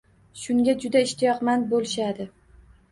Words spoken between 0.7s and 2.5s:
juda ishtiyoqmand bo‘lishadi.